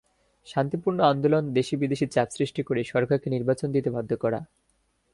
শান্তিপূর্ণ 0.47 0.99
আন্দোলন, 1.01 1.43
দেশি-বিদেশি 1.53 2.05
চাপ 2.07 2.27
সৃষ্টি 2.31 2.61
করে 2.63 2.81
সরকারকে 2.83 3.27
নির্বাচন 3.29 3.67
দিতে 3.71 3.89
বাধ্য 3.89 4.11
করা। 4.17 4.39